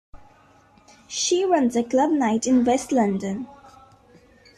She 1.07 1.45
runs 1.45 1.75
a 1.75 1.83
club 1.83 2.09
night 2.09 2.47
in 2.47 2.65
West 2.65 2.91
London. 2.91 3.45